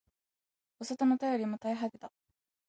[0.79, 2.11] お里の便りも絶え果てた